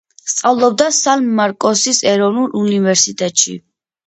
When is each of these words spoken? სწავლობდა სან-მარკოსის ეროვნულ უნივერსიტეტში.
სწავლობდა 0.29 0.87
სან-მარკოსის 0.99 2.01
ეროვნულ 2.15 2.57
უნივერსიტეტში. 2.63 3.55